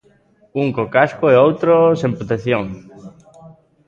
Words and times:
Un 0.61 0.67
co 0.75 0.85
casco 0.95 1.25
e 1.29 1.35
outro... 1.45 1.73
sen 2.01 2.11
protección. 2.17 2.65